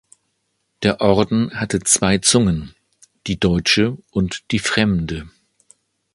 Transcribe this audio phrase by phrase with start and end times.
[0.81, 2.73] Der Orden hatte zwei „Zungen“,
[3.27, 5.29] die deutsche und die fremde.